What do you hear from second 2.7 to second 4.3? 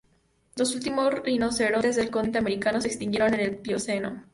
se extinguieron en el Plioceno.